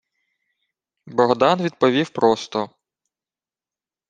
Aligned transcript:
Богдан 1.05 1.61
відповів 1.61 2.09
просто: 2.09 2.69